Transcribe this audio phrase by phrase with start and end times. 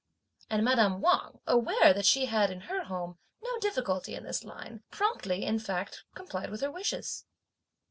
[0.49, 4.81] And madame Wang aware that she had, in her home, no difficulty in this line,
[4.89, 7.27] promptly in fact complied with her wishes.